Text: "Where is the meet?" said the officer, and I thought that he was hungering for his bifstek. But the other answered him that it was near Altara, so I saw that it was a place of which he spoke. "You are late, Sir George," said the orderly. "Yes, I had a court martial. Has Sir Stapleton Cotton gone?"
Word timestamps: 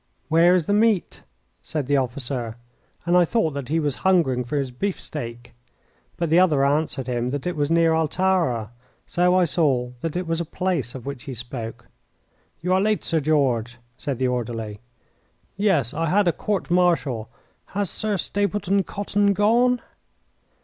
"Where 0.29 0.55
is 0.55 0.65
the 0.65 0.73
meet?" 0.73 1.21
said 1.61 1.85
the 1.85 1.97
officer, 1.97 2.57
and 3.05 3.15
I 3.15 3.23
thought 3.23 3.51
that 3.51 3.67
he 3.69 3.79
was 3.79 3.97
hungering 3.97 4.43
for 4.43 4.57
his 4.57 4.71
bifstek. 4.71 5.53
But 6.17 6.31
the 6.31 6.39
other 6.39 6.65
answered 6.65 7.05
him 7.05 7.29
that 7.29 7.45
it 7.45 7.55
was 7.55 7.69
near 7.69 7.93
Altara, 7.93 8.71
so 9.05 9.35
I 9.37 9.45
saw 9.45 9.91
that 10.01 10.15
it 10.15 10.25
was 10.25 10.41
a 10.41 10.43
place 10.43 10.95
of 10.95 11.05
which 11.05 11.25
he 11.25 11.35
spoke. 11.35 11.85
"You 12.61 12.73
are 12.73 12.81
late, 12.81 13.05
Sir 13.05 13.19
George," 13.19 13.77
said 13.95 14.17
the 14.17 14.27
orderly. 14.27 14.79
"Yes, 15.55 15.93
I 15.93 16.07
had 16.07 16.27
a 16.27 16.31
court 16.33 16.71
martial. 16.71 17.29
Has 17.67 17.91
Sir 17.91 18.17
Stapleton 18.17 18.81
Cotton 18.83 19.33
gone?" 19.33 19.83